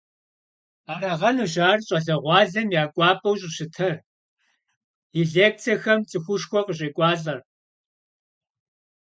Арагъэнущ 0.91 1.53
ар 1.69 1.79
щӀалэгъуалэм 1.87 2.67
я 2.81 2.83
кӀуапӀэу 2.93 3.39
щӀыщытыр, 3.39 3.95
и 5.19 5.21
лекцэхэм 5.33 5.99
цӀыхушхуэ 6.09 6.61
къыщӀекӀуалӀэр. 6.65 7.39